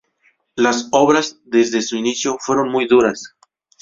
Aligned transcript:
Las 0.55 0.87
obras 0.89 1.41
desde 1.45 1.83
su 1.83 1.95
inicio 1.95 2.37
fueron 2.39 2.71
muy 2.71 2.87
duras. 2.87 3.35